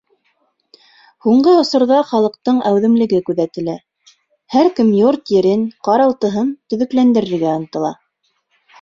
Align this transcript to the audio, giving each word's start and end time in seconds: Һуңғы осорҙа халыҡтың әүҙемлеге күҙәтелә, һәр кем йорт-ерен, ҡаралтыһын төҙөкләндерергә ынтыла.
Һуңғы 1.25 1.53
осорҙа 1.63 1.99
халыҡтың 2.13 2.63
әүҙемлеге 2.71 3.21
күҙәтелә, 3.29 3.77
һәр 4.57 4.73
кем 4.81 4.93
йорт-ерен, 5.05 5.71
ҡаралтыһын 5.91 6.53
төҙөкләндерергә 6.73 7.57
ынтыла. 7.63 7.97